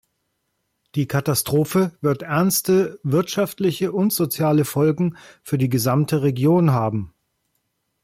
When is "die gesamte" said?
5.59-6.23